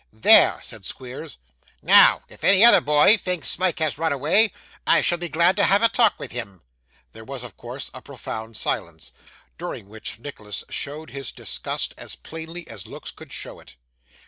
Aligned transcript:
'There,' 0.11 0.59
said 0.63 0.83
Squeers. 0.83 1.37
'Now 1.83 2.23
if 2.27 2.43
any 2.43 2.65
other 2.65 2.81
boy 2.81 3.17
thinks 3.17 3.49
Smike 3.49 3.77
has 3.77 3.99
run 3.99 4.11
away, 4.11 4.51
I 4.87 4.99
shall 5.01 5.19
be 5.19 5.29
glad 5.29 5.55
to 5.57 5.63
have 5.65 5.83
a 5.83 5.89
talk 5.89 6.17
with 6.17 6.31
him.' 6.31 6.63
There 7.11 7.23
was, 7.23 7.43
of 7.43 7.55
course, 7.55 7.91
a 7.93 8.01
profound 8.01 8.57
silence, 8.57 9.11
during 9.59 9.87
which 9.89 10.17
Nicholas 10.17 10.63
showed 10.69 11.11
his 11.11 11.31
disgust 11.31 11.93
as 11.99 12.15
plainly 12.15 12.67
as 12.67 12.87
looks 12.87 13.11
could 13.11 13.31
show 13.31 13.59
it. 13.59 13.75